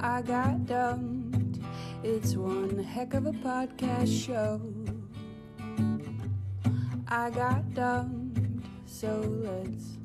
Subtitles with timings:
[0.00, 1.58] I got dumped.
[2.04, 4.60] It's one heck of a podcast show.
[7.08, 8.38] I got dumped,
[8.86, 9.98] so let's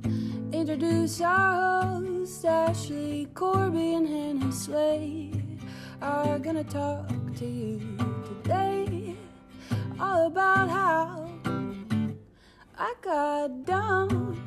[0.52, 2.44] introduce our hosts.
[2.44, 5.60] Ashley Corby and Hannah Slade
[6.02, 7.80] are gonna talk to you
[8.25, 9.16] today
[10.00, 11.30] all about how
[12.80, 14.39] I got dumped.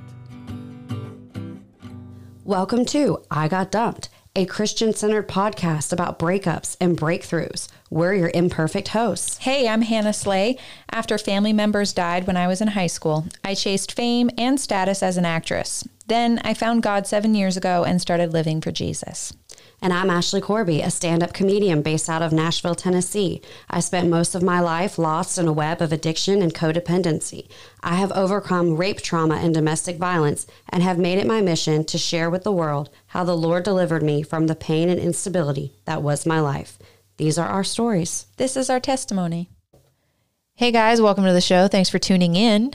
[2.47, 7.69] Welcome to I Got Dumped, a Christian centered podcast about breakups and breakthroughs.
[7.89, 9.39] We're your imperfect hosts.
[9.39, 10.59] Hey, I'm Hannah Slay.
[10.93, 15.03] After family members died when I was in high school, I chased fame and status
[15.03, 15.89] as an actress.
[16.07, 19.33] Then I found God seven years ago and started living for Jesus.
[19.87, 23.41] And I'm Ashley Corby, a stand up comedian based out of Nashville, Tennessee.
[23.71, 27.49] I spent most of my life lost in a web of addiction and codependency.
[27.85, 31.99] I have overcome rape trauma and domestic violence and have made it my mission to
[31.99, 36.03] share with the world how the Lord delivered me from the pain and instability that
[36.03, 36.81] was my life.
[37.17, 38.27] These are our stories.
[38.39, 39.51] This is our testimony.
[40.57, 41.69] Hey guys, welcome to the show.
[41.69, 42.73] Thanks for tuning in.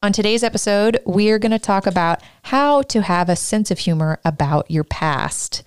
[0.00, 4.20] On today's episode, we're going to talk about how to have a sense of humor
[4.24, 5.64] about your past.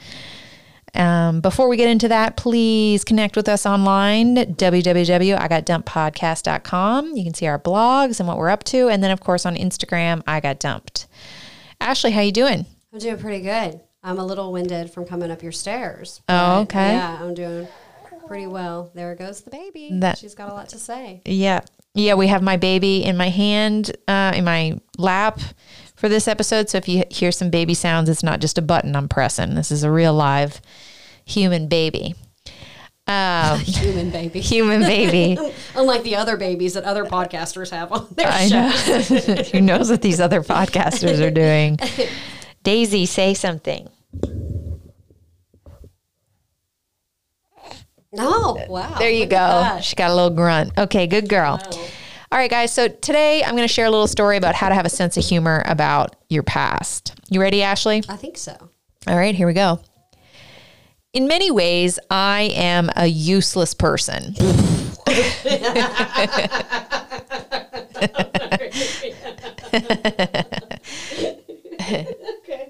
[0.96, 7.16] Um, before we get into that, please connect with us online, www.igotdumppodcast.com.
[7.16, 8.90] You can see our blogs and what we're up to.
[8.90, 11.08] And then, of course, on Instagram, I Got Dumped.
[11.82, 12.66] Ashley, how you doing?
[12.94, 13.80] I'm doing pretty good.
[14.04, 16.22] I'm a little winded from coming up your stairs.
[16.30, 16.94] Oh, okay.
[16.94, 17.68] Yeah, I'm doing
[18.28, 18.92] pretty well.
[18.96, 19.90] There goes the baby.
[19.94, 21.22] That- She's got a lot to say.
[21.26, 21.62] Yeah.
[21.96, 25.40] Yeah, we have my baby in my hand, uh, in my lap
[26.00, 26.70] for this episode.
[26.70, 29.56] So if you hear some baby sounds, it's not just a button I'm pressing.
[29.56, 30.62] This is a real live
[31.26, 32.16] human baby.
[33.06, 34.40] Um, Human baby.
[34.40, 35.36] human baby.
[35.76, 39.16] Unlike the other babies that other podcasters have on their I show.
[39.36, 39.44] know.
[39.52, 41.80] Who knows what these other podcasters are doing?
[42.64, 43.90] Daisy, say something.
[48.18, 48.96] Oh, wow.
[49.00, 49.80] There you go.
[49.82, 50.78] She got a little grunt.
[50.78, 51.60] Okay, good girl.
[52.32, 52.72] All right, guys.
[52.74, 55.18] So today I'm going to share a little story about how to have a sense
[55.18, 57.16] of humor about your past.
[57.30, 58.04] You ready, Ashley?
[58.08, 58.56] I think so.
[59.08, 59.80] All right, here we go.
[61.14, 64.36] In many ways, I am a useless person.
[71.50, 72.70] okay.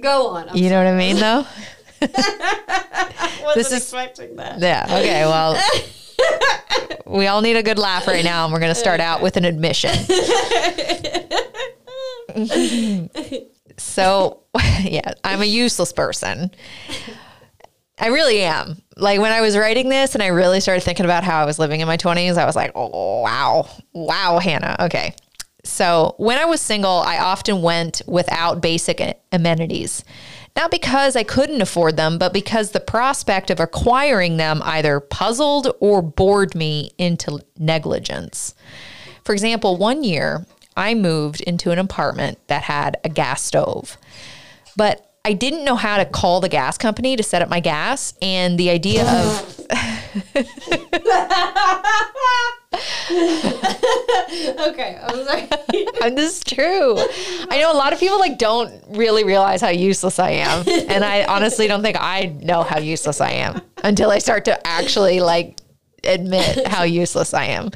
[0.00, 0.48] Go on.
[0.50, 1.46] I'm You know what I mean, though?
[2.00, 4.58] wasn't this is- expecting that.
[4.60, 4.84] Yeah.
[4.88, 5.24] Okay.
[5.24, 5.54] Well,
[7.12, 9.36] we all need a good laugh right now, and we're going to start out with
[9.36, 9.94] an admission.
[13.76, 14.42] so,
[14.80, 16.50] yeah, I'm a useless person.
[17.98, 18.82] I really am.
[18.96, 21.58] Like when I was writing this and I really started thinking about how I was
[21.58, 23.68] living in my 20s, I was like, oh, wow.
[23.92, 24.76] Wow, Hannah.
[24.80, 25.14] Okay.
[25.64, 30.02] So when I was single, I often went without basic amenities.
[30.54, 35.74] Not because I couldn't afford them, but because the prospect of acquiring them either puzzled
[35.80, 38.54] or bored me into negligence.
[39.24, 40.46] For example, one year
[40.76, 43.96] I moved into an apartment that had a gas stove,
[44.76, 48.14] but I didn't know how to call the gas company to set up my gas.
[48.20, 49.66] And the idea of
[54.72, 54.98] Okay.
[55.02, 55.48] I'm sorry.
[56.02, 56.96] And this is true.
[57.48, 60.64] I know a lot of people like don't really realize how useless I am.
[60.66, 64.66] And I honestly don't think I know how useless I am until I start to
[64.66, 65.60] actually like
[66.02, 67.70] admit how useless I am.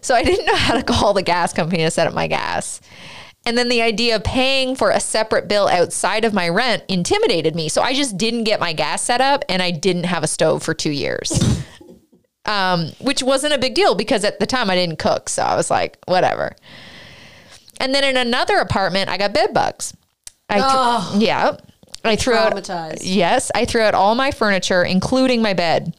[0.00, 2.80] So I didn't know how to call the gas company to set up my gas.
[3.46, 7.54] And then the idea of paying for a separate bill outside of my rent intimidated
[7.54, 7.68] me.
[7.70, 10.62] So I just didn't get my gas set up and I didn't have a stove
[10.62, 11.32] for two years.
[12.48, 15.28] Um, which wasn't a big deal because at the time I didn't cook.
[15.28, 16.56] So I was like, whatever.
[17.78, 19.94] And then in another apartment, I got bed bugs.
[20.48, 21.16] I th- Oh.
[21.18, 21.56] yeah.
[22.04, 22.52] I threw out
[23.04, 25.94] yes, I threw out all my furniture, including my bed.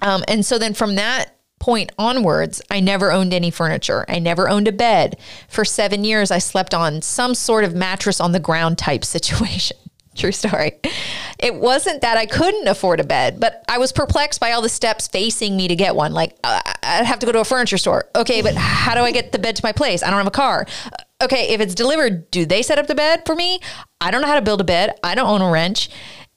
[0.00, 4.04] Um, and so then from that point onwards, I never owned any furniture.
[4.08, 5.18] I never owned a bed.
[5.48, 9.76] For seven years, I slept on some sort of mattress on the ground type situation.
[10.16, 10.72] True story.
[11.38, 14.68] It wasn't that I couldn't afford a bed, but I was perplexed by all the
[14.68, 16.12] steps facing me to get one.
[16.12, 18.08] Like, uh, I'd have to go to a furniture store.
[18.16, 20.02] Okay, but how do I get the bed to my place?
[20.02, 20.66] I don't have a car.
[20.86, 23.58] Uh, Okay, if it's delivered, do they set up the bed for me?
[24.02, 24.98] I don't know how to build a bed.
[25.02, 25.88] I don't own a wrench.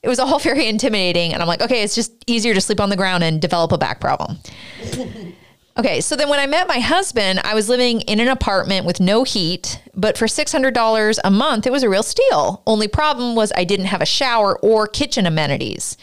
[0.01, 1.33] It was all very intimidating.
[1.33, 3.77] And I'm like, okay, it's just easier to sleep on the ground and develop a
[3.77, 4.37] back problem.
[5.79, 8.99] Okay, so then when I met my husband, I was living in an apartment with
[8.99, 12.61] no heat, but for $600 a month, it was a real steal.
[12.67, 15.95] Only problem was I didn't have a shower or kitchen amenities.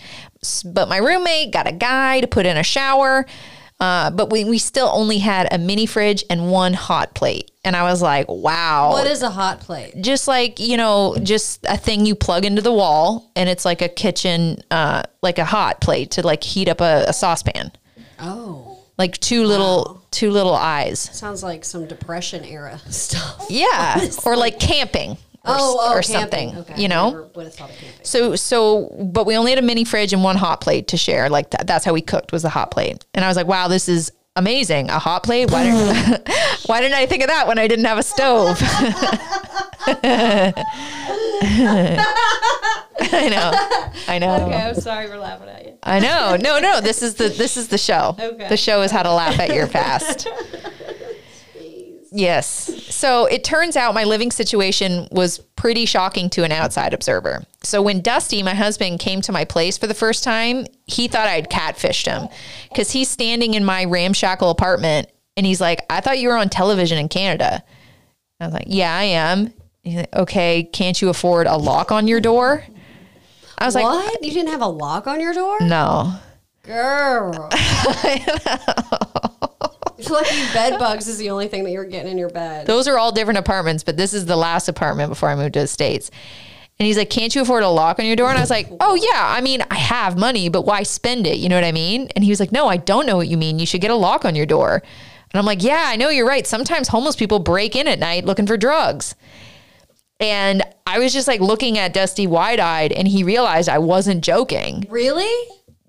[0.64, 3.26] But my roommate got a guy to put in a shower.
[3.78, 7.50] Uh, but we, we still only had a mini fridge and one hot plate.
[7.62, 8.92] And I was like, wow.
[8.92, 9.92] What is a hot plate?
[10.00, 13.82] just like, you know, just a thing you plug into the wall and it's like
[13.82, 17.70] a kitchen, uh, like a hot plate to like heat up a, a saucepan.
[18.18, 18.65] Oh,
[18.98, 20.98] Like two little, two little eyes.
[21.00, 23.46] sounds like some depression era stuff.
[23.50, 24.00] Yeah.
[24.24, 25.16] or like camping or,
[25.48, 26.50] Oh, oh, or camping.
[26.54, 27.10] something, Okay, you know?
[27.10, 28.04] Never would have thought of camping.
[28.04, 31.28] So so but we only had a mini fridge and one hot plate to share.
[31.28, 33.04] Like that, that's how we cooked was the hot plate.
[33.14, 34.90] And I was like, wow, this is amazing.
[34.90, 35.50] A hot plate?
[35.50, 36.28] Why didn't
[36.66, 38.58] why didn't I think of that when I didn't have a stove?
[42.98, 43.52] I know.
[44.08, 44.46] I know.
[44.46, 45.72] Okay, I'm sorry for laughing at you.
[45.82, 46.36] I know.
[46.40, 48.16] No, no, this is the this is the show.
[48.18, 48.48] Okay.
[48.48, 50.28] The show is how to laugh at your past.
[52.12, 52.94] Yes.
[52.94, 57.44] So it turns out my living situation was pretty shocking to an outside observer.
[57.62, 61.28] So when Dusty, my husband, came to my place for the first time, he thought
[61.28, 62.28] I'd catfished him
[62.68, 66.48] because he's standing in my ramshackle apartment and he's like, I thought you were on
[66.48, 67.62] television in Canada.
[68.40, 69.52] I was like, Yeah, I am.
[69.82, 72.64] He's like, okay, can't you afford a lock on your door?
[73.58, 74.24] I was like, What?
[74.24, 75.58] You didn't have a lock on your door?
[75.60, 76.14] No.
[76.62, 77.48] Girl.
[80.10, 82.66] Lucky bed bugs is the only thing that you're getting in your bed.
[82.66, 85.60] Those are all different apartments, but this is the last apartment before I moved to
[85.60, 86.10] the States.
[86.78, 88.28] And he's like, Can't you afford a lock on your door?
[88.28, 89.24] And I was like, Oh, yeah.
[89.34, 91.38] I mean, I have money, but why spend it?
[91.38, 92.08] You know what I mean?
[92.14, 93.58] And he was like, No, I don't know what you mean.
[93.58, 94.74] You should get a lock on your door.
[94.74, 96.46] And I'm like, Yeah, I know you're right.
[96.46, 99.14] Sometimes homeless people break in at night looking for drugs.
[100.20, 104.24] And I was just like looking at Dusty wide eyed, and he realized I wasn't
[104.24, 104.86] joking.
[104.88, 105.30] Really?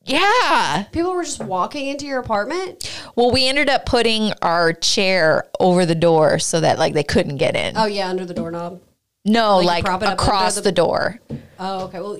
[0.08, 0.86] Yeah.
[0.92, 2.90] People were just walking into your apartment?
[3.16, 7.38] Well, we ended up putting our chair over the door so that like they couldn't
[7.38, 7.78] get in.
[7.78, 8.82] Oh, yeah, under the doorknob.
[9.26, 11.20] no, like like, prop it up across under the door.
[11.60, 12.00] Oh, okay.
[12.00, 12.18] Well,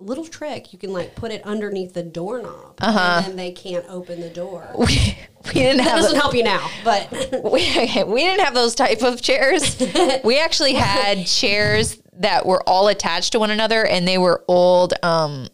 [0.00, 0.72] little trick.
[0.72, 2.76] You can like put it underneath the doorknob.
[2.80, 2.98] Uh-huh.
[2.98, 4.68] And then they can't open the door.
[4.78, 7.10] we, we didn't That doesn't help you now, but
[7.44, 9.80] we, we didn't have those type of chairs.
[10.24, 14.94] we actually had chairs that were all attached to one another, and they were old
[15.02, 15.48] um,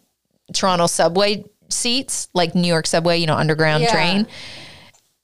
[0.53, 3.91] Toronto subway seats, like New York subway, you know, underground Yeah.
[3.91, 4.27] train.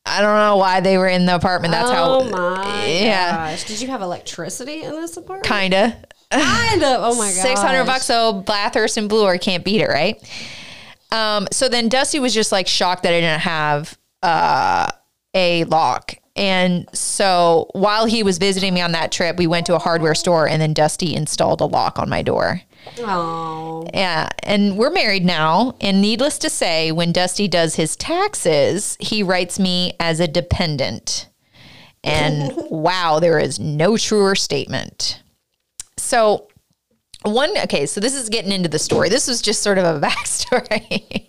[0.06, 1.74] I don't know why they were in the apartment.
[1.74, 2.30] That's oh how.
[2.30, 3.52] my yeah.
[3.52, 3.66] gosh.
[3.66, 5.46] Did you have electricity in this apartment?
[5.46, 6.02] Kinda.
[6.32, 7.02] Kind of.
[7.04, 7.34] Oh my gosh.
[7.42, 8.06] Six hundred bucks.
[8.06, 10.18] So Bathurst and Bloor can't beat it, right?
[11.12, 14.88] Um, so then Dusty was just like shocked that I didn't have uh,
[15.34, 16.16] a lock.
[16.36, 20.16] And so while he was visiting me on that trip, we went to a hardware
[20.16, 22.62] store and then Dusty installed a lock on my door.
[23.00, 23.88] Oh.
[23.94, 24.30] Yeah.
[24.44, 25.76] And we're married now.
[25.82, 31.30] And needless to say, when Dusty does his taxes, he writes me as a dependent.
[32.04, 35.22] And wow, there is no truer statement.
[35.98, 36.48] So,
[37.24, 39.10] one, okay, so this is getting into the story.
[39.10, 41.28] This was just sort of a backstory,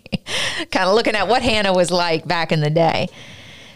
[0.71, 3.09] kind of looking at what Hannah was like back in the day.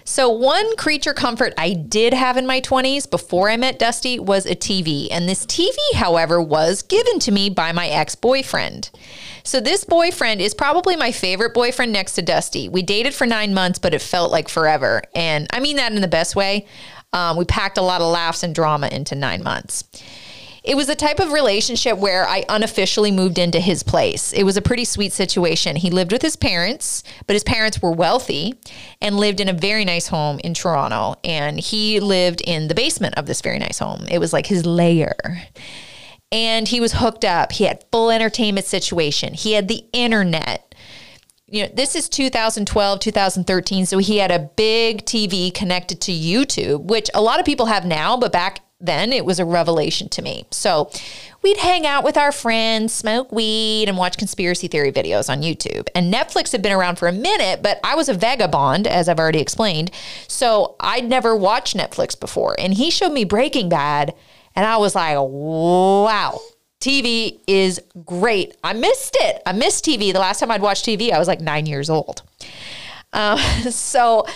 [0.10, 4.46] So, one creature comfort I did have in my 20s before I met Dusty was
[4.46, 5.10] a TV.
[5.12, 8.90] And this TV, however, was given to me by my ex boyfriend.
[9.44, 12.70] So, this boyfriend is probably my favorite boyfriend next to Dusty.
[12.70, 15.04] We dated for nine months, but it felt like forever.
[15.14, 16.68] And I mean that in the best way.
[17.12, 19.84] Um, we packed a lot of laughs and drama into nine months.
[20.68, 24.34] It was the type of relationship where I unofficially moved into his place.
[24.34, 25.78] It was a pretty sweet situation.
[25.78, 28.54] He lived with his parents, but his parents were wealthy
[29.02, 31.16] and lived in a very nice home in Toronto.
[31.24, 34.04] And he lived in the basement of this very nice home.
[34.12, 35.16] It was like his lair.
[36.34, 37.54] And he was hooked up.
[37.54, 39.36] He had full entertainment situation.
[39.36, 40.64] He had the internet
[41.50, 43.86] you know, this is 2012, 2013.
[43.86, 47.86] So he had a big TV connected to YouTube, which a lot of people have
[47.86, 50.46] now, but back then it was a revelation to me.
[50.52, 50.92] So
[51.42, 55.88] we'd hang out with our friends, smoke weed, and watch conspiracy theory videos on YouTube.
[55.96, 59.20] And Netflix had been around for a minute, but I was a vagabond, as I've
[59.20, 59.92] already explained.
[60.28, 62.56] So I'd never watched Netflix before.
[62.60, 64.14] And he showed me Breaking Bad,
[64.56, 66.40] and I was like, wow.
[66.80, 68.56] TV is great.
[68.64, 69.42] I missed it.
[69.48, 70.14] I missed TV.
[70.14, 72.22] The last time I'd watched TV, I was like nine years old.
[73.14, 73.40] Um,
[73.72, 74.28] so,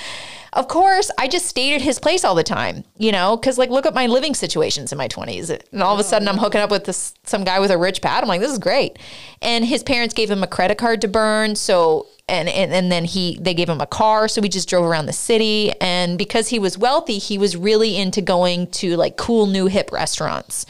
[0.53, 3.69] of course, I just stayed at his place all the time, you know, because like,
[3.69, 5.49] look at my living situations in my 20s.
[5.71, 8.01] And all of a sudden, I'm hooking up with this, some guy with a rich
[8.01, 8.21] pad.
[8.21, 8.99] I'm like, this is great.
[9.41, 11.55] And his parents gave him a credit card to burn.
[11.55, 14.27] So, and, and, and then he, they gave him a car.
[14.27, 15.71] So we just drove around the city.
[15.79, 19.89] And because he was wealthy, he was really into going to like cool, new, hip
[19.93, 20.65] restaurants.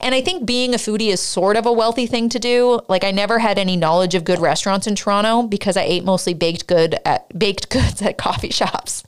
[0.00, 2.80] And I think being a foodie is sort of a wealthy thing to do.
[2.88, 6.34] Like I never had any knowledge of good restaurants in Toronto because I ate mostly
[6.34, 9.02] baked good at baked goods at coffee shops.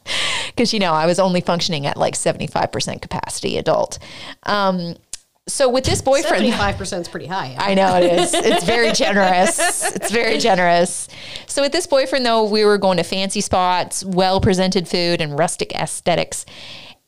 [0.57, 3.99] Cuz you know, I was only functioning at like 75% capacity adult.
[4.45, 4.97] Um,
[5.47, 7.55] so with this boyfriend, 75% is pretty high.
[7.59, 8.35] I know it is.
[8.35, 9.59] It's very generous.
[9.95, 11.09] It's very generous.
[11.47, 15.39] So with this boyfriend though, we were going to fancy spots, well presented food and
[15.39, 16.47] rustic aesthetics.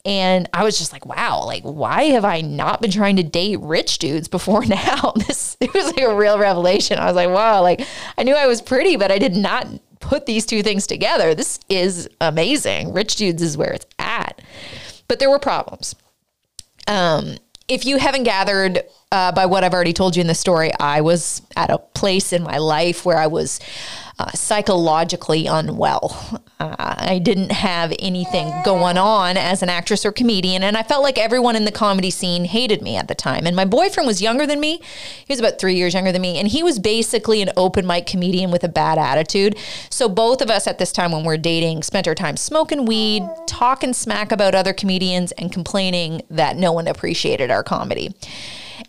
[0.04, 3.60] And I was just like, wow, like why have I not been trying to date
[3.60, 5.12] rich dudes before now?
[5.26, 6.98] This it was like a real revelation.
[6.98, 7.86] I was like, wow, like
[8.18, 9.68] I knew I was pretty, but I did not
[10.00, 11.34] put these two things together.
[11.34, 12.92] This is amazing.
[12.92, 14.42] Rich dudes is where it's at.
[15.06, 15.94] But there were problems.
[16.88, 17.36] Um,
[17.68, 18.82] if you haven't gathered
[19.12, 22.32] uh, by what I've already told you in the story, I was at a place
[22.32, 23.60] in my life where I was
[24.18, 26.40] uh, psychologically unwell.
[26.60, 31.02] Uh, I didn't have anything going on as an actress or comedian, and I felt
[31.02, 33.46] like everyone in the comedy scene hated me at the time.
[33.46, 34.80] And my boyfriend was younger than me;
[35.26, 38.06] he was about three years younger than me, and he was basically an open mic
[38.06, 39.56] comedian with a bad attitude.
[39.90, 42.84] So both of us at this time, when we are dating, spent our time smoking
[42.84, 48.14] weed, talking smack about other comedians, and complaining that no one appreciated our comedy.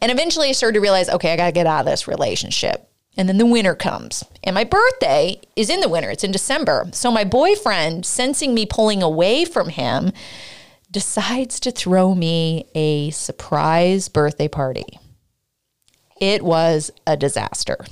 [0.02, 2.90] And eventually, I started to realize, okay, I got to get out of this relationship.
[3.16, 4.24] And then the winter comes.
[4.44, 6.90] And my birthday is in the winter, it's in December.
[6.94, 10.12] So my boyfriend, sensing me pulling away from him,
[10.90, 15.00] decides to throw me a surprise birthday party.
[16.20, 17.86] It was a disaster.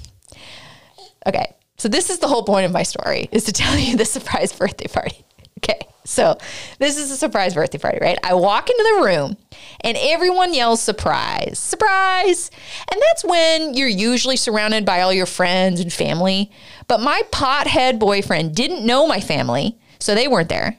[1.26, 4.06] Okay, so this is the whole point of my story is to tell you the
[4.18, 5.26] surprise birthday party.
[5.64, 5.88] Okay.
[6.04, 6.38] So
[6.80, 8.18] this is a surprise birthday party, right?
[8.24, 9.38] I walk into the room
[9.82, 12.50] and everyone yells surprise, surprise.
[12.92, 16.52] And that's when you're usually surrounded by all your friends and family.
[16.88, 20.78] But my pothead boyfriend didn't know my family, so they weren't there.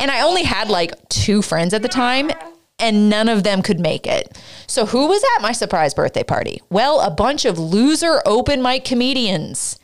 [0.00, 2.30] And I only had like two friends at the time,
[2.78, 4.38] and none of them could make it.
[4.66, 6.60] So who was at my surprise birthday party?
[6.70, 9.80] Well, a bunch of loser open mic comedians,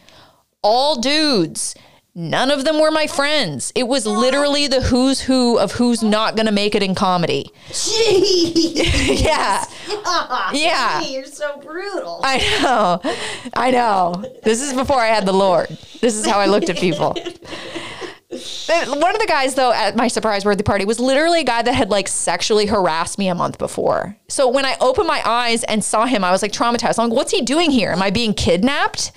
[0.62, 1.74] all dudes
[2.16, 3.72] None of them were my friends.
[3.74, 7.50] It was literally the who's who of who's not going to make it in comedy.
[7.70, 9.20] Jeez.
[9.24, 9.64] yeah.
[10.52, 11.00] Yeah.
[11.02, 12.20] You're so brutal.
[12.22, 13.00] I know.
[13.54, 14.24] I know.
[14.42, 15.68] This is before I had the Lord.
[16.00, 17.12] This is how I looked at people.
[18.30, 21.72] One of the guys, though, at my surprise birthday party was literally a guy that
[21.74, 24.16] had like sexually harassed me a month before.
[24.28, 26.98] So when I opened my eyes and saw him, I was like traumatized.
[26.98, 27.90] I'm like, what's he doing here?
[27.90, 29.12] Am I being kidnapped?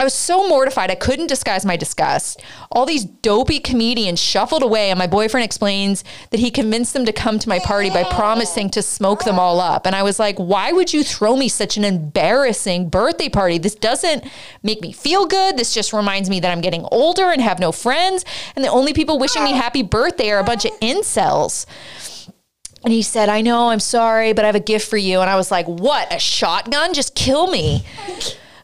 [0.00, 0.92] I was so mortified.
[0.92, 2.40] I couldn't disguise my disgust.
[2.70, 7.12] All these dopey comedians shuffled away, and my boyfriend explains that he convinced them to
[7.12, 9.86] come to my party by promising to smoke them all up.
[9.86, 13.58] And I was like, why would you throw me such an embarrassing birthday party?
[13.58, 14.24] This doesn't
[14.62, 15.56] make me feel good.
[15.56, 18.24] This just reminds me that I'm getting older and have no friends.
[18.54, 21.66] And the only people wishing me happy birthday are a bunch of incels.
[22.84, 25.22] And he said, I know, I'm sorry, but I have a gift for you.
[25.22, 26.12] And I was like, what?
[26.14, 26.94] A shotgun?
[26.94, 27.84] Just kill me.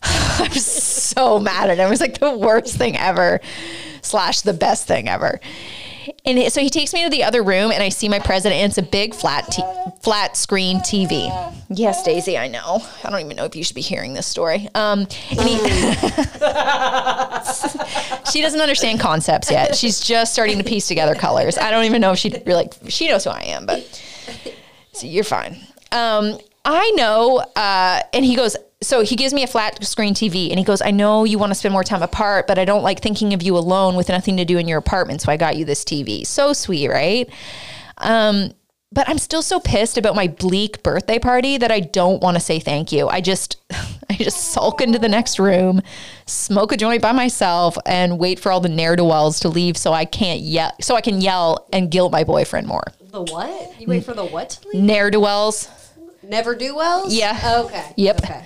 [0.41, 1.87] I was so mad at him.
[1.87, 3.41] It was like the worst thing ever,
[4.03, 5.41] slash the best thing ever.
[6.27, 8.61] And so he takes me to the other room, and I see my president.
[8.61, 9.63] And it's a big flat t-
[10.03, 11.29] flat screen TV.
[11.71, 12.83] Yes, Daisy, I know.
[13.03, 14.69] I don't even know if you should be hearing this story.
[14.75, 15.37] Um, he,
[18.31, 19.75] she doesn't understand concepts yet.
[19.77, 21.57] She's just starting to piece together colors.
[21.59, 23.83] I don't even know if she really she knows who I am, but
[24.93, 25.57] so you're fine.
[25.93, 27.39] Um, I know.
[27.57, 30.83] Uh, and he goes, so he gives me a flat screen TV and he goes,
[30.83, 33.43] I know you want to spend more time apart, but I don't like thinking of
[33.43, 35.21] you alone with nothing to do in your apartment.
[35.21, 36.27] So I got you this TV.
[36.27, 37.29] So sweet, right?
[37.99, 38.53] Um,
[38.93, 42.41] but I'm still so pissed about my bleak birthday party that I don't want to
[42.41, 43.09] say thank you.
[43.09, 43.57] I just
[44.11, 45.81] I just sulk into the next room,
[46.27, 49.77] smoke a joint by myself, and wait for all the ne'er do wells to leave
[49.77, 52.85] so I can't yell so I can yell and guilt my boyfriend more.
[53.11, 53.81] The what?
[53.81, 54.83] You wait for the what to leave?
[54.83, 55.69] Ne'er do wells.
[56.29, 57.15] Never do wells?
[57.15, 57.65] Yeah.
[57.67, 57.93] Okay.
[57.97, 58.21] Yep.
[58.23, 58.45] Okay.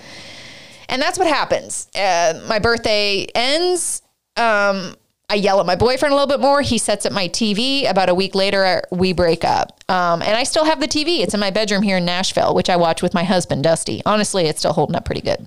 [0.88, 1.88] And that's what happens.
[1.94, 4.02] Uh, my birthday ends.
[4.36, 4.94] Um,
[5.30, 6.62] I yell at my boyfriend a little bit more.
[6.62, 7.88] He sets up my TV.
[7.88, 9.78] About a week later, we break up.
[9.90, 11.20] Um, and I still have the TV.
[11.20, 14.00] It's in my bedroom here in Nashville, which I watch with my husband, Dusty.
[14.06, 15.46] Honestly, it's still holding up pretty good.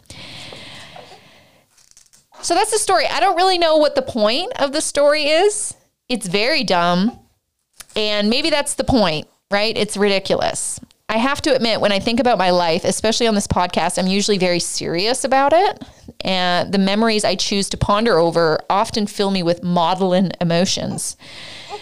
[2.44, 3.08] So that's the story.
[3.08, 5.74] I don't really know what the point of the story is.
[6.10, 7.20] It's very dumb.
[7.96, 9.76] And maybe that's the point, right?
[9.76, 10.80] It's ridiculous.
[11.12, 14.08] I have to admit, when I think about my life, especially on this podcast, I'm
[14.08, 15.84] usually very serious about it.
[16.22, 21.18] And the memories I choose to ponder over often fill me with maudlin emotions.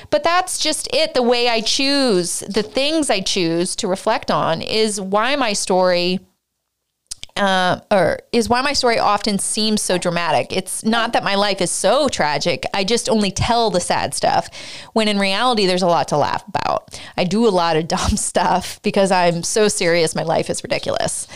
[0.09, 1.13] But that's just it.
[1.13, 6.19] The way I choose, the things I choose to reflect on is why my story
[7.39, 10.51] uh, or is why my story often seems so dramatic.
[10.51, 12.65] It's not that my life is so tragic.
[12.73, 14.49] I just only tell the sad stuff
[14.93, 16.99] when in reality, there's a lot to laugh about.
[17.17, 20.15] I do a lot of dumb stuff because I'm so serious.
[20.15, 21.27] My life is ridiculous.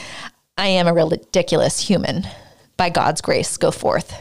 [0.58, 2.28] I am a ridiculous human.
[2.76, 4.14] By God's grace, go forth.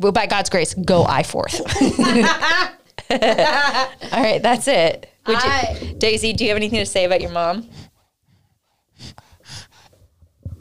[0.00, 1.60] Well, by God's grace, go I forth.
[3.10, 5.10] All right, that's it.
[5.26, 7.68] I- Daisy, do you have anything to say about your mom?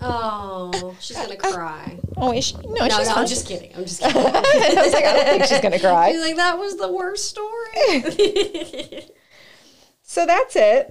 [0.02, 1.98] Oh, she's gonna cry.
[2.18, 2.56] Oh, is she?
[2.58, 3.16] No, No, she's no.
[3.16, 3.74] I'm just kidding.
[3.76, 4.18] I'm just kidding.
[4.18, 6.12] I was like, I don't think she's gonna cry.
[6.12, 9.06] She's like, that was the worst story.
[10.10, 10.90] So that's it.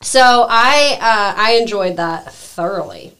[0.00, 3.12] so I uh, I enjoyed that thoroughly.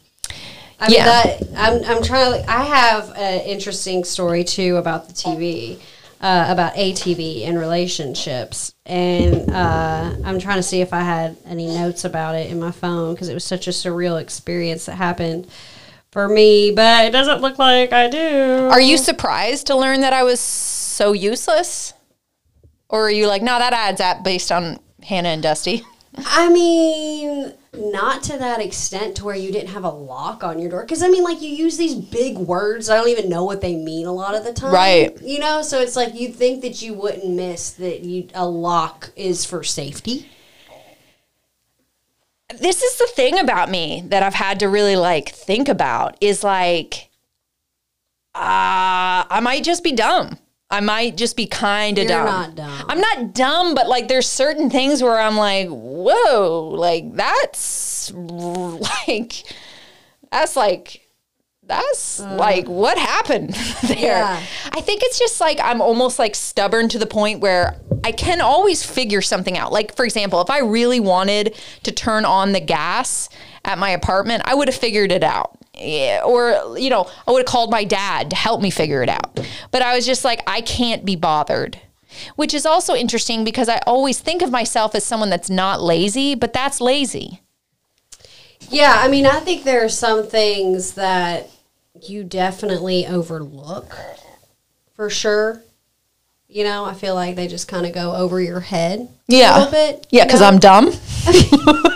[0.78, 1.04] I mean Yeah.
[1.06, 5.80] that I'm I'm trying to I have an interesting story too about the TV.
[6.18, 11.66] Uh, about ATV and relationships, and uh, I'm trying to see if I had any
[11.66, 15.46] notes about it in my phone because it was such a surreal experience that happened
[16.12, 16.70] for me.
[16.70, 18.68] But it doesn't look like I do.
[18.70, 21.92] Are you surprised to learn that I was so useless?
[22.88, 25.84] Or are you like, no, that adds up based on Hannah and Dusty?
[26.16, 30.70] I mean, not to that extent to where you didn't have a lock on your
[30.70, 30.82] door.
[30.82, 32.88] Because, I mean, like, you use these big words.
[32.88, 34.72] I don't even know what they mean a lot of the time.
[34.72, 35.20] Right.
[35.22, 39.10] You know, so it's like you'd think that you wouldn't miss that you a lock
[39.16, 40.28] is for safety.
[42.60, 46.44] This is the thing about me that I've had to really like think about is
[46.44, 47.10] like,
[48.34, 50.38] uh, I might just be dumb.
[50.70, 52.26] I might just be kind of dumb.
[52.26, 52.86] not dumb.
[52.88, 59.44] I'm not dumb, but like there's certain things where I'm like, whoa, like that's like,
[60.30, 61.08] that's like,
[61.62, 62.36] that's mm.
[62.36, 63.50] like what happened
[63.86, 64.18] there.
[64.18, 64.42] Yeah.
[64.72, 68.40] I think it's just like I'm almost like stubborn to the point where I can
[68.40, 69.72] always figure something out.
[69.72, 73.28] Like, for example, if I really wanted to turn on the gas
[73.64, 75.58] at my apartment, I would have figured it out.
[75.76, 79.08] Yeah, or, you know, I would have called my dad to help me figure it
[79.08, 79.38] out.
[79.70, 81.80] But I was just like, I can't be bothered.
[82.34, 86.34] Which is also interesting because I always think of myself as someone that's not lazy,
[86.34, 87.42] but that's lazy.
[88.70, 91.50] Yeah, I mean, I think there are some things that
[92.02, 93.94] you definitely overlook
[94.94, 95.62] for sure.
[96.48, 99.56] You know, I feel like they just kind of go over your head yeah.
[99.56, 100.06] a little bit.
[100.10, 100.46] Yeah, you because know?
[100.46, 100.92] I'm dumb.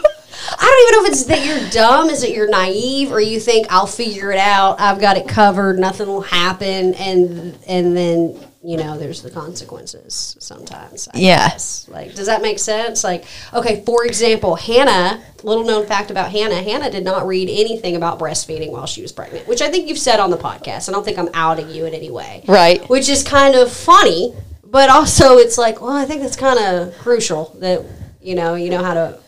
[0.71, 3.41] I don't even know if it's that you're dumb, is it you're naive, or you
[3.41, 8.39] think I'll figure it out, I've got it covered, nothing will happen, and and then
[8.62, 11.09] you know there's the consequences sometimes.
[11.12, 11.49] I Yeah.
[11.49, 11.87] guess.
[11.89, 13.03] Like, does that make sense?
[13.03, 13.25] Like,
[13.55, 15.23] okay, for example, Hannah.
[15.43, 19.11] Little known fact about Hannah: Hannah did not read anything about breastfeeding while she was
[19.12, 20.89] pregnant, which I think you've said on the podcast.
[20.89, 22.87] I don't think I'm outing you in any way, Right.
[22.91, 26.97] Which is kind of funny, but also it's like, well, I think that's kind of
[26.99, 27.83] crucial that
[28.21, 29.19] you know you know how to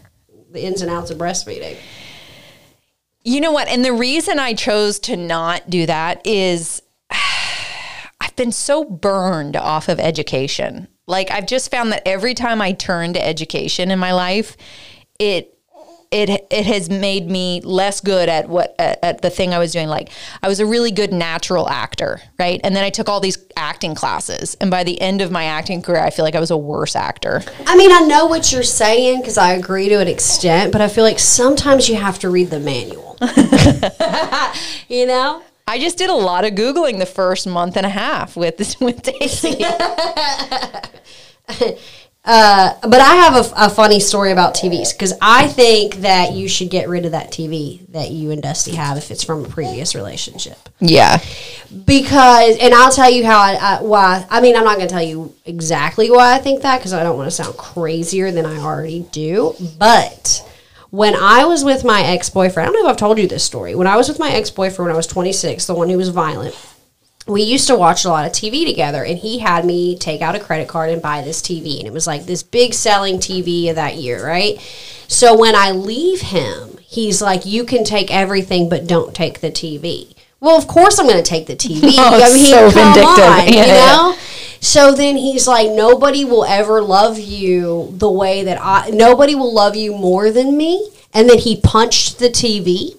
[0.52, 1.76] the ins and outs of breastfeeding.
[3.24, 3.68] You know what?
[3.68, 6.82] And the reason I chose to not do that is
[8.20, 10.88] I've been so burned off of education.
[11.06, 14.56] Like I've just found that every time I turn to education in my life,
[15.18, 15.51] it
[16.12, 19.72] it it has made me less good at what at, at the thing I was
[19.72, 19.88] doing.
[19.88, 20.10] Like
[20.42, 22.60] I was a really good natural actor, right?
[22.62, 25.82] And then I took all these acting classes, and by the end of my acting
[25.82, 27.42] career, I feel like I was a worse actor.
[27.66, 30.88] I mean, I know what you're saying because I agree to an extent, but I
[30.88, 33.16] feel like sometimes you have to read the manual.
[34.88, 35.42] you know?
[35.66, 39.02] I just did a lot of googling the first month and a half with with
[39.02, 39.64] Daisy.
[42.24, 46.48] Uh, but I have a, a funny story about TVs because I think that you
[46.48, 49.48] should get rid of that TV that you and Dusty have if it's from a
[49.48, 50.56] previous relationship.
[50.78, 51.18] yeah.
[51.84, 54.92] because and i'll tell you how i, I why i mean i'm not going to
[54.92, 58.44] tell you exactly why i think that because i don't want to sound crazier than
[58.46, 60.46] i already do but
[60.90, 63.74] when i was with my ex-boyfriend i don't know if i've told you this story
[63.74, 66.54] when i was with my ex-boyfriend when i was 26 the one who was violent
[67.26, 70.34] we used to watch a lot of TV together, and he had me take out
[70.34, 71.78] a credit card and buy this TV.
[71.78, 74.60] And it was like this big selling TV of that year, right?
[75.08, 79.50] So when I leave him, he's like, You can take everything, but don't take the
[79.50, 80.14] TV.
[80.40, 81.94] Well, of course I'm going to take the TV.
[81.98, 83.24] Oh, I mean, so come vindictive.
[83.24, 83.86] on, Yeah, you yeah.
[83.96, 84.16] know?
[84.60, 89.52] So then he's like, Nobody will ever love you the way that I, nobody will
[89.54, 90.90] love you more than me.
[91.14, 92.96] And then he punched the TV.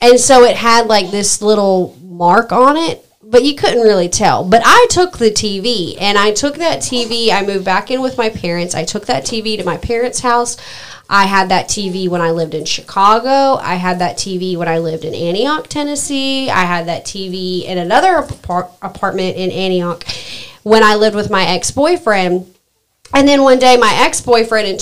[0.00, 4.44] And so it had like this little mark on it, but you couldn't really tell.
[4.44, 7.30] But I took the TV and I took that TV.
[7.30, 8.74] I moved back in with my parents.
[8.74, 10.56] I took that TV to my parents' house.
[11.08, 13.60] I had that TV when I lived in Chicago.
[13.60, 16.48] I had that TV when I lived in Antioch, Tennessee.
[16.48, 20.04] I had that TV in another apart- apartment in Antioch
[20.62, 22.46] when I lived with my ex boyfriend.
[23.12, 24.78] And then one day, my ex boyfriend in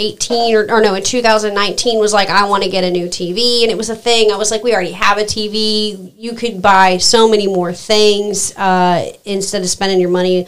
[0.00, 3.62] 2018 or, or no, in 2019 was like, I want to get a new TV.
[3.62, 4.32] And it was a thing.
[4.32, 6.12] I was like, we already have a TV.
[6.16, 10.46] You could buy so many more things uh, instead of spending your money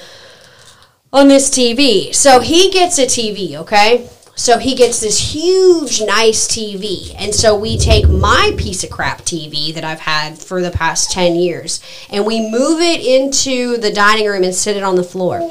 [1.12, 2.14] on this TV.
[2.14, 4.08] So he gets a TV, okay?
[4.34, 7.14] So he gets this huge, nice TV.
[7.18, 11.10] And so we take my piece of crap TV that I've had for the past
[11.10, 15.04] 10 years and we move it into the dining room and sit it on the
[15.04, 15.50] floor.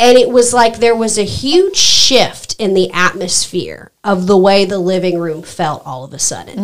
[0.00, 4.64] And it was like there was a huge shift in the atmosphere of the way
[4.64, 6.58] the living room felt all of a sudden.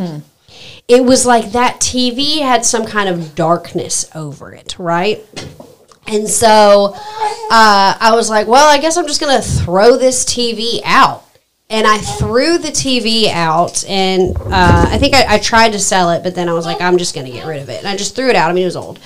[0.88, 5.22] it was like that TV had some kind of darkness over it, right?
[6.06, 10.24] And so uh, I was like, well, I guess I'm just going to throw this
[10.24, 11.24] TV out.
[11.68, 16.10] And I threw the TV out, and uh, I think I, I, tried to sell
[16.10, 17.80] it, but then I was like, I'm just going to get rid of it.
[17.80, 18.48] And I just threw it out.
[18.48, 19.00] I mean, it was old.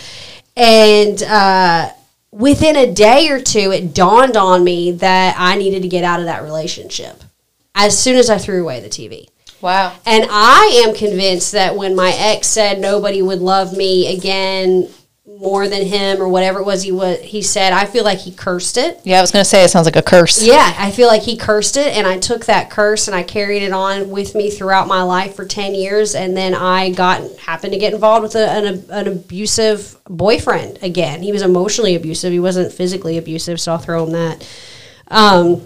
[0.58, 1.88] And uh,
[2.32, 6.20] within a day or two, it dawned on me that I needed to get out
[6.20, 7.22] of that relationship
[7.74, 9.28] as soon as I threw away the TV.
[9.60, 9.94] Wow.
[10.06, 14.88] And I am convinced that when my ex said nobody would love me again
[15.40, 18.30] more than him or whatever it was he was he said, I feel like he
[18.30, 19.00] cursed it.
[19.04, 20.42] Yeah, I was going to say it sounds like a curse.
[20.42, 23.62] Yeah, I feel like he cursed it and I took that curse and I carried
[23.62, 27.72] it on with me throughout my life for 10 years and then I got happened
[27.72, 31.22] to get involved with a, an, an abusive boyfriend again.
[31.22, 32.32] He was emotionally abusive.
[32.32, 34.46] He wasn't physically abusive, so I'll throw him that.
[35.08, 35.62] Um,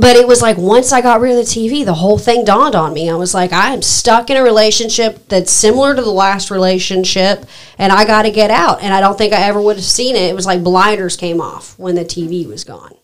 [0.00, 2.74] but it was like once I got rid of the TV, the whole thing dawned
[2.74, 3.10] on me.
[3.10, 7.44] I was like, I am stuck in a relationship that's similar to the last relationship,
[7.78, 8.82] and I got to get out.
[8.82, 10.30] And I don't think I ever would have seen it.
[10.30, 12.94] It was like blinders came off when the TV was gone.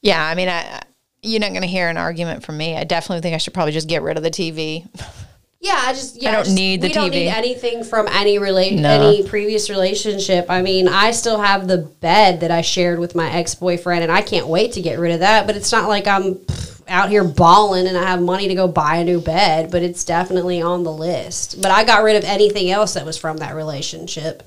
[0.00, 0.82] Yeah, I mean, I,
[1.22, 2.76] you're not going to hear an argument from me.
[2.76, 4.88] I definitely think I should probably just get rid of the TV.
[5.62, 6.94] Yeah, I just yeah, I don't just, need the we TV.
[6.96, 8.90] don't need anything from any relate No.
[8.90, 10.46] any previous relationship.
[10.48, 14.10] I mean, I still have the bed that I shared with my ex boyfriend, and
[14.10, 15.46] I can't wait to get rid of that.
[15.46, 16.40] But it's not like I'm
[16.88, 19.70] out here balling and I have money to go buy a new bed.
[19.70, 21.62] But it's definitely on the list.
[21.62, 24.42] But I got rid of anything else that was from that relationship.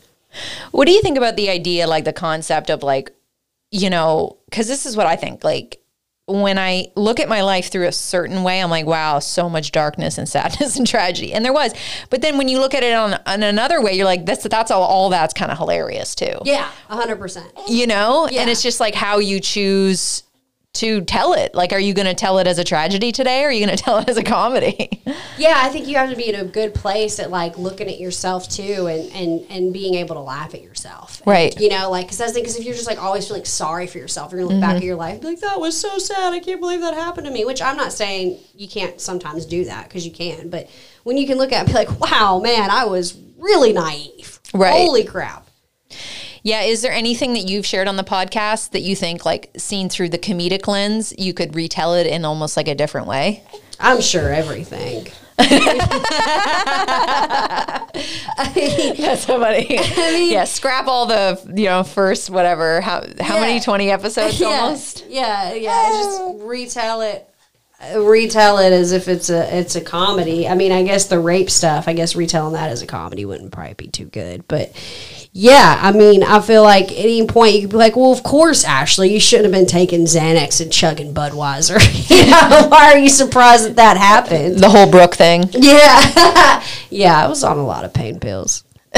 [0.71, 3.15] What do you think about the idea, like the concept of like,
[3.71, 5.45] you know, because this is what I think.
[5.45, 5.79] Like,
[6.27, 9.71] when I look at my life through a certain way, I'm like, wow, so much
[9.71, 11.73] darkness and sadness and tragedy, and there was.
[12.09, 14.71] But then when you look at it on, on another way, you're like, that's that's
[14.71, 14.83] all.
[14.83, 16.37] All that's kind of hilarious too.
[16.43, 17.51] Yeah, hundred percent.
[17.67, 18.41] You know, Yeah.
[18.41, 20.23] and it's just like how you choose
[20.75, 21.55] to tell it.
[21.55, 23.75] Like, are you going to tell it as a tragedy today, or are you going
[23.77, 25.01] to tell it as a comedy?
[25.37, 27.99] Yeah, I think you have to be in a good place at like looking at
[27.99, 31.19] yourself too, and and and being able to laugh at yourself.
[31.19, 31.59] And, Right.
[31.59, 33.97] you know, like because that's the because if you're just like always feeling sorry for
[33.97, 34.77] yourself, you're gonna look back mm-hmm.
[34.77, 36.33] at your life and be like, that was so sad.
[36.33, 37.45] I can't believe that happened to me.
[37.45, 40.69] Which I'm not saying you can't sometimes do that because you can, but
[41.03, 44.39] when you can look at it and be like, wow, man, I was really naive.
[44.53, 44.71] Right.
[44.71, 45.47] Holy crap.
[46.45, 46.61] Yeah.
[46.61, 50.09] Is there anything that you've shared on the podcast that you think, like, seen through
[50.09, 53.41] the comedic lens, you could retell it in almost like a different way?
[53.79, 55.07] I'm sure everything.
[55.37, 55.55] That's
[59.25, 59.65] somebody.
[59.69, 60.43] yeah.
[60.45, 62.79] Scrap all the, you know, first whatever.
[62.79, 65.03] How how many twenty episodes yeah, almost?
[65.09, 65.89] Yeah, yeah.
[65.89, 66.35] Just ah.
[66.39, 67.27] retell it,
[67.97, 70.47] retell it as if it's a it's a comedy.
[70.47, 71.87] I mean, I guess the rape stuff.
[71.87, 74.73] I guess retelling that as a comedy wouldn't probably be too good, but.
[75.37, 78.23] Yeah, I mean, I feel like at any point you could be like, "Well, of
[78.23, 81.77] course, Ashley, you shouldn't have been taking Xanax and chugging Budweiser."
[82.09, 84.59] you know, why are you surprised that that happened?
[84.59, 85.43] The whole Brooke thing.
[85.51, 88.63] Yeah, yeah, I was on a lot of pain pills.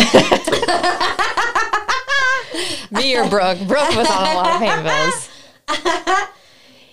[2.92, 3.58] Me or Brooke.
[3.68, 6.28] Brooke was on a lot of pain pills.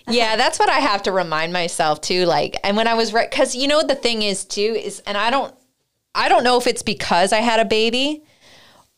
[0.07, 2.25] Yeah, that's what I have to remind myself too.
[2.25, 4.99] Like, and when I was right, because you know what the thing is too is,
[5.01, 5.53] and I don't,
[6.13, 8.23] I don't know if it's because I had a baby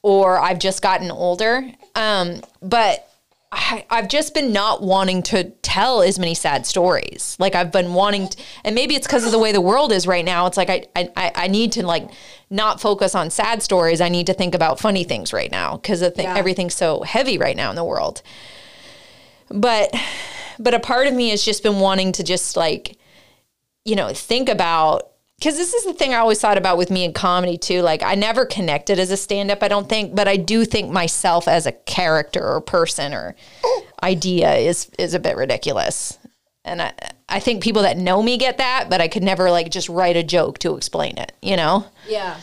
[0.04, 1.64] or I've just gotten older.
[1.96, 3.04] Um, but
[3.52, 7.38] I, I've just been not wanting to tell as many sad stories.
[7.40, 10.06] Like I've been wanting, to, and maybe it's because of the way the world is
[10.06, 10.46] right now.
[10.48, 12.10] It's like I, I, I- need to like
[12.50, 14.02] not focus on sad stories.
[14.02, 16.36] I need to think about funny things right now because Yeah.
[16.36, 18.22] everything's so heavy right now in the world.
[19.50, 19.94] But,
[20.60, 22.98] but a part of me has just been wanting to just like,
[23.86, 27.04] you know, think about because this is the thing I always thought about with me
[27.04, 27.82] in comedy too.
[27.82, 30.92] Like I never connected as a stand up, I don't think, but I do think
[30.92, 33.36] myself as a character or person or
[34.02, 36.18] idea is is a bit ridiculous.
[36.66, 36.94] And I
[37.30, 40.18] I think people that know me get that, but I could never like just write
[40.18, 41.86] a joke to explain it, you know?
[42.08, 42.38] Yeah,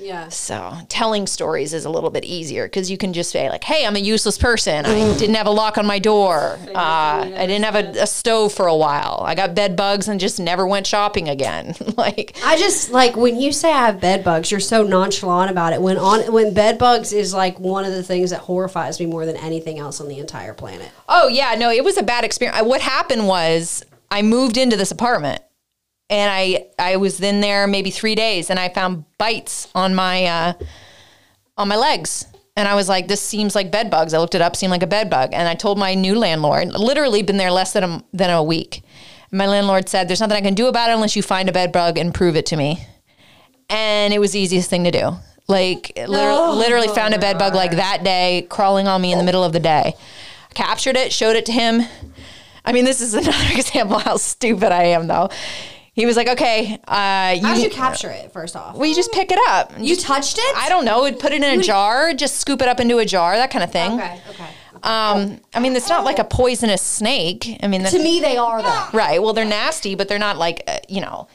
[0.00, 0.28] yeah.
[0.28, 3.86] So telling stories is a little bit easier because you can just say like, "Hey,
[3.86, 4.86] I'm a useless person.
[4.86, 6.58] I didn't have a lock on my door.
[6.78, 9.22] Uh, I didn't have a, a stove for a while.
[9.26, 13.40] I got bed bugs and just never went shopping again." like, I just like when
[13.40, 15.82] you say I have bed bugs, you're so nonchalant about it.
[15.82, 19.26] When on when bed bugs is like one of the things that horrifies me more
[19.26, 20.90] than anything else on the entire planet.
[21.08, 22.62] oh yeah, no, it was a bad experience.
[22.62, 25.42] What happened was I moved into this apartment
[26.10, 30.24] and I I was in there maybe three days and I found bites on my
[30.24, 30.52] uh,
[31.56, 32.26] on my legs.
[32.56, 34.12] And I was like, this seems like bed bugs.
[34.12, 35.30] I looked it up, seemed like a bed bug.
[35.32, 38.82] And I told my new landlord, literally been there less than a, than a week.
[39.30, 41.70] My landlord said, there's nothing I can do about it unless you find a bed
[41.70, 42.84] bug and prove it to me.
[43.70, 45.12] And it was the easiest thing to do.
[45.46, 49.24] Like, literally, literally found a bed bug like that day, crawling on me in the
[49.24, 49.94] middle of the day.
[50.54, 51.82] Captured it, showed it to him.
[52.64, 55.30] I mean, this is another example how stupid I am, though.
[55.98, 58.30] He was like, okay, uh, How did you you, capture it?
[58.32, 59.72] First off, well, you just pick it up.
[59.80, 60.56] you touched it.
[60.56, 61.02] I don't know.
[61.02, 63.64] We'd put it in a jar, just scoop it up into a jar, that kind
[63.64, 63.94] of thing.
[63.94, 64.20] Okay.
[64.30, 64.46] Okay.
[64.84, 67.58] Um, I mean, it's not like a poisonous snake.
[67.64, 68.86] I mean, To me, they are though.
[68.96, 69.20] right.
[69.20, 71.26] Well, they're nasty, but they're not like, uh, you know.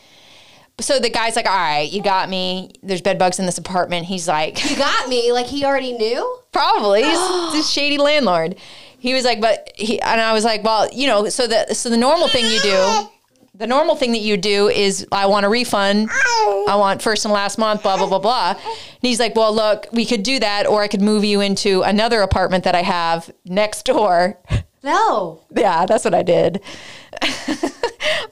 [0.79, 2.71] So the guy's like, all right, you got me.
[2.81, 4.05] There's bed bugs in this apartment.
[4.05, 5.33] He's like, You got me.
[5.33, 6.37] Like he already knew.
[6.53, 7.19] probably he's
[7.51, 8.55] this shady landlord.
[8.97, 11.89] He was like, but he, and I was like, well, you know, so the, so
[11.89, 13.07] the normal thing you do,
[13.55, 16.09] the normal thing that you do is I want a refund.
[16.11, 18.49] I want first and last month, blah, blah, blah, blah.
[18.51, 21.81] And he's like, well, look, we could do that, or I could move you into
[21.83, 24.39] another apartment that I have next door.
[24.85, 25.39] No.
[25.55, 26.59] Yeah, that's what I did.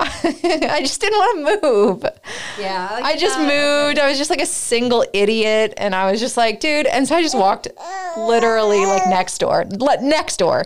[0.02, 2.06] I just didn't want to move.
[2.60, 3.00] Yeah.
[3.02, 4.00] I just uh, moved.
[4.00, 6.88] I was just like a single idiot, and I was just like, dude.
[6.88, 7.70] And so I just walked
[8.18, 9.64] literally like next door,
[10.02, 10.66] next door,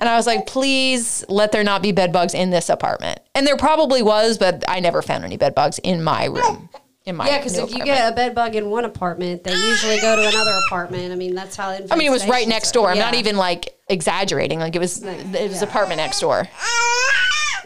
[0.00, 3.20] and I was like, please let there not be bed bugs in this apartment.
[3.34, 6.68] And there probably was, but I never found any bed bugs in my room.
[7.06, 7.86] In my Yeah, because if you apartment.
[7.86, 11.12] get a bed bug in one apartment, they usually go to another apartment.
[11.12, 11.70] I mean, that's how.
[11.70, 12.80] I mean, it was right next are.
[12.80, 12.90] door.
[12.90, 14.58] I'm not even like exaggerating.
[14.58, 16.48] Like it was, it was apartment next door.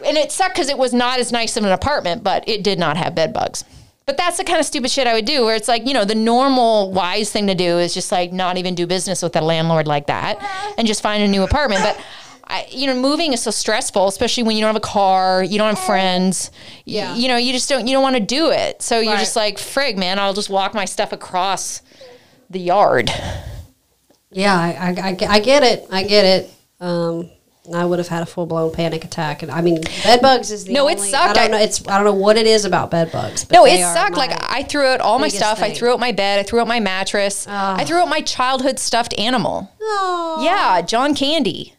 [0.05, 2.79] And it sucked because it was not as nice of an apartment, but it did
[2.79, 3.63] not have bed bugs.
[4.05, 6.05] But that's the kind of stupid shit I would do where it's like, you know,
[6.05, 9.41] the normal wise thing to do is just like not even do business with a
[9.41, 10.37] landlord like that
[10.77, 11.81] and just find a new apartment.
[11.81, 11.99] But
[12.47, 15.57] I, you know, moving is so stressful, especially when you don't have a car, you
[15.57, 16.51] don't have friends.
[16.85, 17.15] Yeah.
[17.15, 18.81] You, you know, you just don't, you don't want to do it.
[18.81, 21.81] So you're just like, frig, man, I'll just walk my stuff across
[22.49, 23.09] the yard.
[24.31, 25.87] Yeah, I, I, I, get it.
[25.91, 26.51] I get it.
[26.79, 27.29] Um,
[27.73, 30.65] I would have had a full blown panic attack, and I mean, bed bugs is
[30.65, 31.37] the No, it sucked.
[31.37, 31.57] I don't know.
[31.57, 33.45] It's I don't know what it is about bed bugs.
[33.45, 34.17] But No, it sucked.
[34.17, 35.61] Like I threw out all my stuff.
[35.61, 36.39] I threw out my bed.
[36.39, 37.47] I threw out my mattress.
[37.47, 39.71] I threw out my childhood stuffed animal.
[39.81, 41.74] oh, Yeah, John Candy.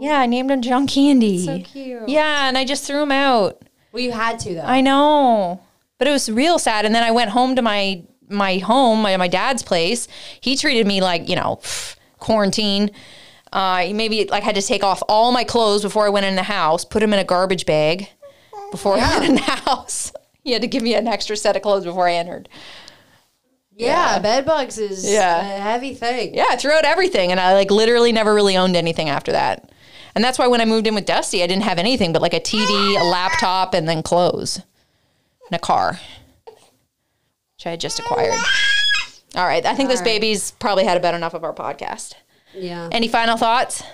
[0.00, 1.44] Yeah, I named him John Candy.
[1.44, 2.08] so cute.
[2.08, 3.62] Yeah, and I just threw him out.
[3.92, 4.62] Well, you had to though.
[4.62, 5.60] I know,
[5.98, 6.84] but it was real sad.
[6.84, 10.06] And then I went home to my my home, my, my dad's place.
[10.40, 11.60] He treated me like you know
[12.18, 12.90] quarantine.
[13.52, 16.42] Uh, maybe like had to take off all my clothes before I went in the
[16.42, 18.08] house, put them in a garbage bag
[18.70, 20.12] before I went in the house.
[20.44, 22.48] He had to give me an extra set of clothes before I entered.
[23.76, 25.40] yeah, bed bugs is Yeah.
[25.40, 26.34] a heavy thing.
[26.34, 29.70] Yeah, I threw out everything, and I like literally never really owned anything after that.
[30.18, 32.34] And that's why when I moved in with Dusty, I didn't have anything but like
[32.34, 36.00] a TV, a laptop, and then clothes, and a car,
[37.54, 38.34] which I had just acquired.
[39.36, 40.20] All right, I think this All right.
[40.20, 42.14] baby's probably had about enough of our podcast.
[42.52, 42.88] Yeah.
[42.90, 43.84] Any final thoughts?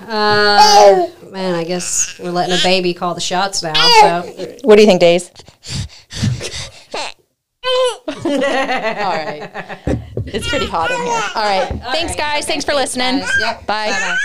[0.00, 3.74] Uh, man, I guess we're letting a baby call the shots now.
[4.00, 5.30] So What do you think, Days?
[8.24, 9.50] All right,
[10.24, 11.22] it's pretty hot in here.
[11.34, 12.18] All right, thanks, right.
[12.18, 12.44] guys.
[12.44, 13.18] Okay, Thanks for listening.
[13.40, 13.66] Yep.
[13.66, 13.90] Bye.
[13.90, 14.16] Bye-bye.